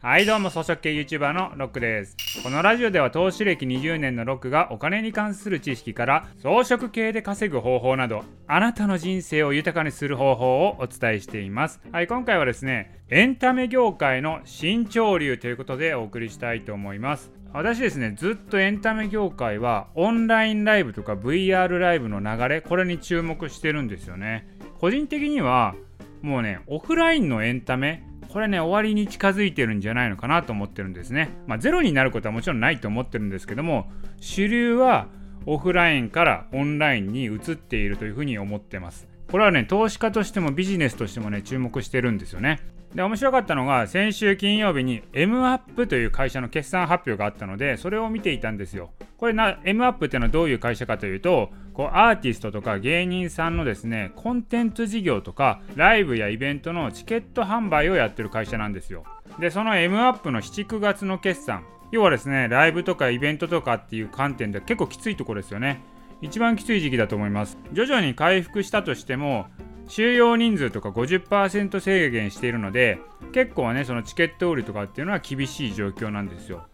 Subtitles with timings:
[0.00, 2.16] はいどうも装飾系 YouTuber のロックです。
[2.44, 11.80] このラジオでは投資歴20年のロックがお金に関する知識から装飾系で稼ぐ方法などあなたの人生を豊かにする方法をお伝えしています。
[11.90, 17.32] はい今回はですねエンタメ業界の新潮流ということでお送りしたいと思います。
[17.52, 24.46] 私ですねずっとエンタメ業界はオンラインライブとか VR ライブの流れこれに注目してるんですよね。
[24.78, 25.74] 個人的には
[26.22, 31.30] もうねオフラインのエンタメこれね終わりに近づいてるんじゃないのかなと思ってるんですね。
[31.46, 35.06] まあ、ゼロになることはもちろんないと思ってるんですけども主流は
[35.46, 39.08] オフラインからオンラインに移っているというふうに思ってます。
[39.30, 42.60] これはね投資家としてもビジネスとしてもね注目してるんですよね。
[42.94, 48.90] で面白かったのが先週金曜日に M アップという会社の決算発表があったのでそれを見ていたんですよ。
[49.18, 59.04] これな M アップっていうのはどういう会社かというとこうアーティストとか芸人さんのですねコンテンツ事業とかライブやイベントのチケット販売をやってる会社なんですよ。
[59.38, 65.80] でその M アップの7、9月の決算要はですねライブとかイベントとかっていう観点で結構きついところですよね。
[66.20, 67.56] 一番きつい時期だと思います。
[67.72, 69.46] 徐々に回復したとしても
[69.86, 72.98] 収容人数とか50%制限しているので
[73.32, 76.66] 結構ねそのチケット売りとかっていうのは厳しい状況なんですよ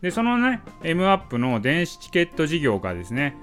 [0.00, 3.36] でそのね M アップの電子チケット事業がですね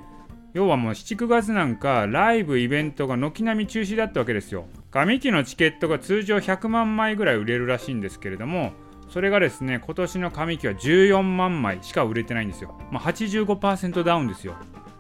[0.53, 4.66] 要はもう7、9月なんかライブイベントが軒並み中止だったわけですよ。
[4.91, 8.73] 紙機のチケットが通常100万枚ぐらい売れるらしいんですけれども
[9.09, 14.55] それがですね今年の紙機は14万枚しか売れてないんですよ、まあ、85%ダウンですよ。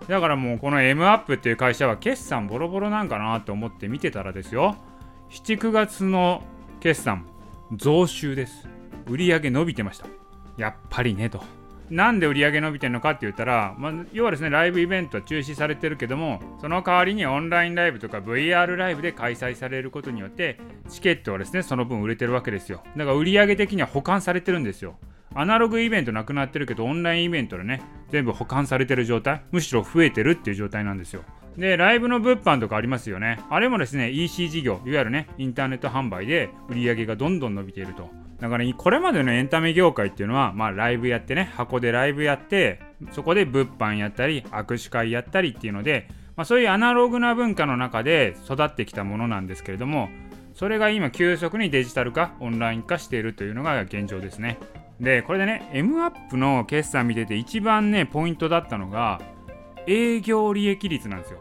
[0.07, 4.75] だからもうこの M アップっていう会社は決算ボロボロなんかなと思って見てたらですよ。
[5.29, 6.43] 7、9月の
[6.79, 7.25] 決算
[7.75, 8.67] 増収です。
[9.07, 10.07] 売り上げ伸びてました。
[10.57, 11.60] やっぱりねと。
[11.91, 20.57] なんで売り上げ伸びてるのかって言ったら、まあ、要はですねライブイベントは中止されてるけどもその代わりにオンラインライブとか VR ライブで開催されることによって
[20.89, 22.81] チケットはですねその分売れてるわけですよ。
[22.95, 24.95] だから売り上げ的には保管されてるんですよ。
[25.35, 29.43] アナログイベントなくなってるけどオンラインイベントでね全部保管されてる状態。
[29.51, 31.23] むしろ増えてるっていう状態なんですよ。
[31.57, 33.39] でライブの物販とかありますよね。
[33.49, 38.20] あれもですね EC 事業いわゆるねインターネット販売で売り上げがどんどん伸びていると。
[38.41, 42.79] だからこれまでのエンタメ業界っていうのはまあライブやってね箱でライブやって
[43.11, 50.09] そこで物販やったり握手会やったりっていうので、まあ、そういうアナログな文化の中で育ってきたものなんですけれども
[50.55, 54.57] それが今急速にデジタル化オンライン化しているというのが現状ですね。
[54.99, 59.21] でこれでね M アップの決算見てて一番ねポイントだったのが
[59.87, 61.39] 営業利益率なんですよ。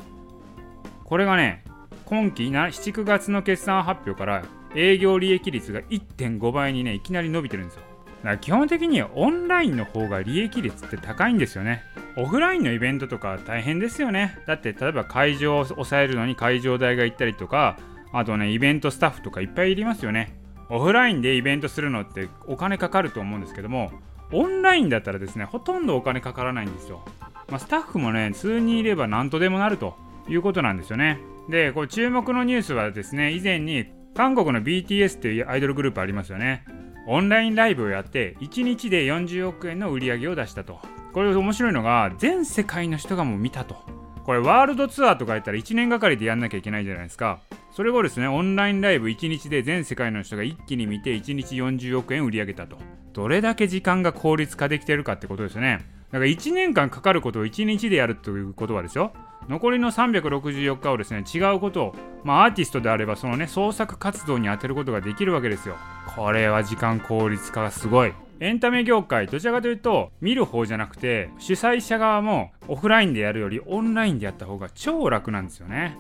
[1.05, 1.65] これがね
[2.05, 4.43] 今期な7、9月の決算発表から
[4.75, 7.83] 営業利益率が1.5倍にねいきなり伸びてるんですよ。
[8.19, 11.83] だから基本的にオンラインの方が利益率って高いんですよね。
[12.17, 14.39] オフラインのイベントとか大変ですよね。
[14.47, 17.79] だって例えば会場を抑えるのに会場代が行ったりとか
[18.13, 20.37] あとねイベントスタッフとかいっぱいいりますよね。
[20.69, 23.91] オフラインでイベントするのってお金かかると思うんですけども
[24.33, 27.05] オンラインだったらですねほとんどお金かからないんですよ、
[27.49, 29.97] まあ、スタッフもね数人いれば何とでもなると
[30.29, 31.19] いうことなんですよね。
[31.49, 36.65] でこれ注目のニュースはですね以前に韓国の BTS っていうアイドルグループありますよね。
[37.07, 40.81] オンラインライブをやって1日で40億円の売り上げを出したと。
[41.13, 43.77] これ面白いのが全世界の人がもう見たと。
[44.25, 47.41] これワールドツアーとかやったら1年がかりでやんなきゃいけないじゃないですか。
[47.73, 52.79] それをですねオンラインライブ1日で全世界の人が一気に見て1日40億円売り上げたと。
[53.13, 55.81] どれだけ時間が効率化できてるかってことですよね。
[56.13, 59.13] だから1年間かかることを1日でやるということはですよ。
[59.49, 65.77] 残りの364日をですね違うことを、まあ、アーティストであればそのね創作活動に充てることができるわけですよ。
[66.15, 68.13] これは時間効率化がすごい。
[68.41, 75.99] エンタメ業界どちらかというと見る方じゃなくて主催者側もオフラインでやるよりオンラインでやった方が超楽なんですよね。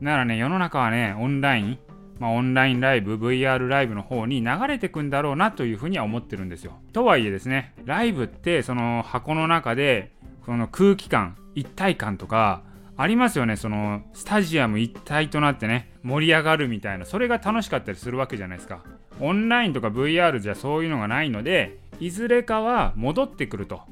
[0.00, 1.78] ならね世の中はねオンライン
[2.18, 6.74] まあ、オンラインライブ VR ライブの方に流れてくんだろうなというふうには思ってるんですよ。
[6.92, 10.12] とはいえですねライブってその箱の中で
[10.46, 12.62] その空気感一体感とか
[12.96, 13.56] ありますよね。
[13.56, 17.04] そのスタジアム一体となってね盛り上がるみたいな。
[17.04, 18.82] それが楽しかったりするわけじゃないですか。
[19.20, 23.82] オンラインとか VR じゃそういうのがないのでいずれかは戻ってくると。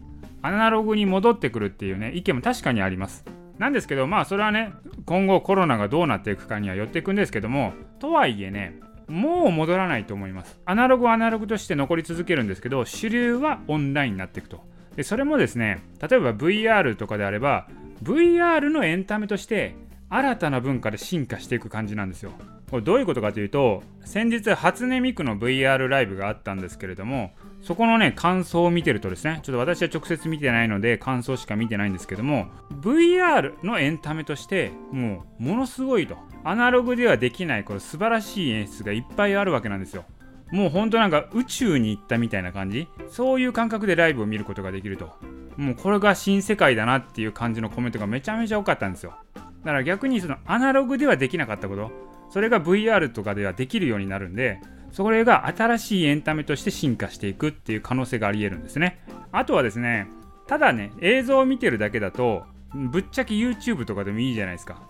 [0.42, 3.24] アナログに戻ってくるっていうね意見も確かにあります。
[3.58, 4.72] なんですけどまあそれはね
[5.06, 8.78] 今後コロナがどうなっていくかにはよっていくんですけどもとはいえね
[9.08, 10.60] もう戻らないと思います。
[10.64, 14.64] アナログはアナログとして残り続けるんですけど主流はオンラインになっていくと。
[14.96, 17.68] でそれもですね例えば VR とかであれば
[18.02, 19.76] VR のエンタメとして
[20.08, 22.32] 新たな文化で進化していく感じなんですよ。
[22.70, 32.46] これどういうことかというと先日初音ミクの VR ライブがあったんですけれどもそこのね感想を見てるとですねちょっと私は直接見てないので感想しか見てないんですけども
[32.80, 40.04] VR のエンタメとしてもうものすごいとアナログではできないこの素晴らしい演出がいっぱいあるわけなんですよ。
[40.50, 45.10] もうほんとなんか宇宙に行ったみたいな感じそういう感覚でライブを見ることができると
[45.56, 49.14] もうこれが新世界だなっていう感じのコメントがめちゃめちゃ多かったんですよ。
[49.34, 51.90] だから逆にそのアナログではできなかったこと。
[52.30, 54.58] それが VR とかではできるようになるんで
[54.90, 59.04] それが新しいエンタメとして進化していくっていう可能性がありえるんですね。
[59.32, 60.08] あとはですね
[60.46, 62.44] ただね映像を見てるだけだと
[62.74, 64.82] ぶっちゃけ YouTube とかでもいいじゃないですか。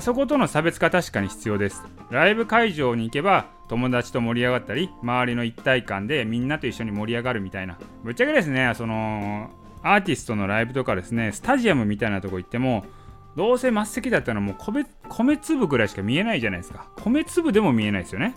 [0.00, 1.82] そことの差別化確かに必要です。
[2.10, 7.78] ライブ会場に行けば友達と盛り上がったり周りの一体感でみんなと一緒に盛り上がるみたいな。
[8.02, 9.50] ぶっちゃけですねその
[9.82, 12.84] アーティストのライブとかですねスタジアムみたいなとこ行っても
[13.36, 16.88] どうせ末席だったらもう米米粒ぐらいしか見えないじゃないですか。
[16.96, 18.34] 米粒でも見えないですよね。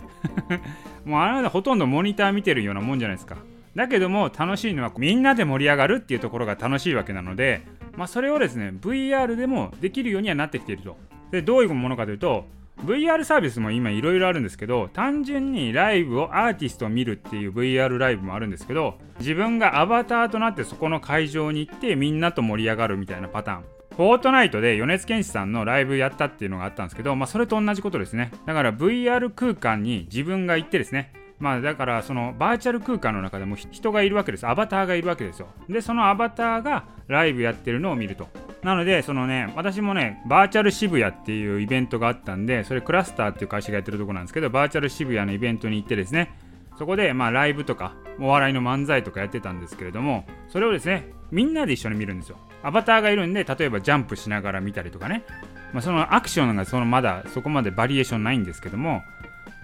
[1.04, 3.36] もうあなたほとんどモニター見てるようなもんじゃないですか。
[3.74, 7.62] だけども楽しいのはみんなで盛り上がるっていうところが楽しいわけなので、
[7.96, 10.96] まあ、それをですね VR でもできるようにはなってきていると。
[11.32, 12.46] でどういうものかというと
[12.84, 23.64] VR サービスも今いろいろあるんですけど単純にライブをアーティストを見るっていう VR ライブもあるんですけど自分がアバターとなってそこの会場に行ってみんなと盛り上がるみたいなパターン。
[23.92, 28.32] フォートナイトで米津玄師さんのライブやったっていうのがあったんですけど、まあ、それと同じことですね。
[28.46, 31.12] だから VR 空間に自分が行ってですね。
[31.38, 34.46] まあだからそのバーチャル空間の中でも人がいるわけです。
[34.46, 35.48] アバターがいるわけですよ。
[35.68, 38.28] でそのアバターがライブやってるのを見ると。
[38.62, 46.32] なのでそのね私もねバーチャル渋谷っていうイベントがあったんでそれクラスターっていう会社がやってるとこなんですけどバーチャル渋谷のイベントに行ってですね
[46.78, 52.36] そこでまあライブとかお笑いの漫才とかやってたんですけれどもそれをですねみんなで一緒に見るんですよ。
[52.62, 55.24] アバターがいるんで例えばジャンプしながら見たりとかね、
[55.72, 59.02] まあ、そのアクションがそのまだそこまでバリエーションないんですけども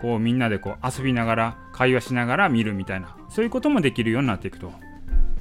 [0.00, 4.72] こうみんなでこう遊びながら会話しながら見るみたいなそういうこともできるようになっていくと。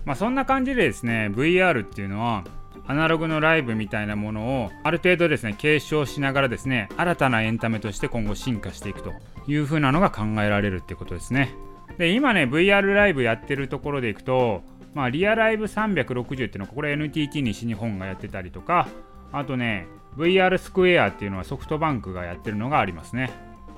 [0.06, 2.45] まあそんな感じでですね VR っていうのは
[2.88, 9.13] アナログのライブみたいなものをある程度ですね継承しながらですね新たなエンタメとして今後進化していくと
[9.48, 11.54] いう風なのが考えられるってことですね
[11.98, 14.62] で今ね VR ライブやってるところでいくと
[14.94, 18.88] まあリアライブ360っていうのはこれ NTT 西日本がやってたりとか
[19.31, 23.31] あとね VR スクエアっていうのはソフトバンクがやってるのがありますね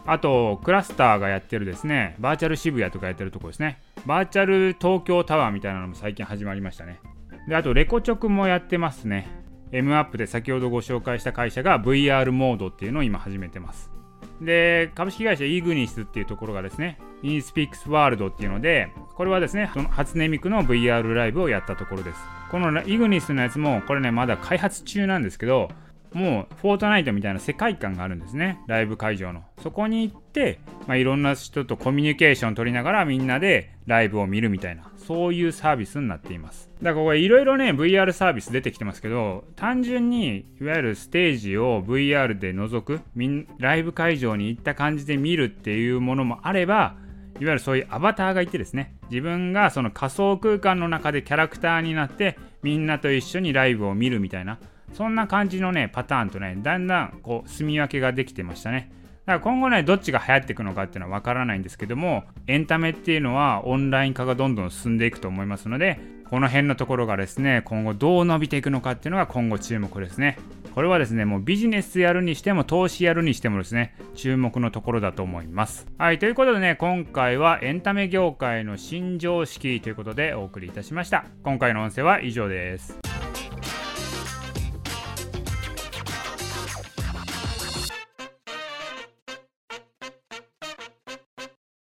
[0.06, 3.80] あと、クラスターがやってるですね、バーチャル渋谷とかやってるとこですね。
[4.08, 7.00] バーチャル東京タワーみたいなのも最近始まりましたね。
[7.50, 9.28] で、あと、レコチョクもやってますね。
[9.72, 13.92] M アップで先ほどご紹介した会社が VR モードっていうのを今始めてます。
[14.40, 22.20] で、株式会社イグニスっていうところがですね、インスピックスワールドっていうので、これはですね、その初音ミクの VR ライブをやったところです。
[22.52, 25.70] このイグニスのやつも、これね、まだ開発中なんですけど、
[26.14, 28.60] もうフォートナイトみたいな世界観があるんですね。
[28.68, 29.44] ライブ会場の。
[29.62, 36.70] そこに行って、まあ、いろんな人とコミュニケーション取りながらみんなでライブを見るみたいなそういうサービスになっています。
[36.82, 43.02] だからこれいろいろね VR サービス出てきてますけど単純にいわゆるステージを VR で覗く
[43.58, 46.96] ライブ会場に行った感じで見るっていうものもあれば
[47.40, 48.96] いわゆるそういうアバターがいてですね。
[49.10, 54.60] 自分がその仮想空間の中でキャラクターになってみんなと一緒にライブを見るみたいな
[54.94, 58.92] そんな感じのね、パターンとね、だんだんこう、住み分けができてましたね。
[59.26, 66.00] だから今後ね、どっちが流行っていくのかっていうのはわからないんですけども、エンタメっていうのはオンライン化がどんどん進んでいくと思いますので、
[66.30, 70.38] この辺のところがですね、今後どう伸びていくのかっていうのが今後注目ですね。
[70.74, 75.88] これはですね、もうビジネスやるにしても投資やるにしてもですね、注目のところだと思います。
[75.98, 81.26] はい、ということでね、今回はエンタメ業界の新常識ということでお送りいたしました。
[81.44, 83.09] 今回の音声は以上です。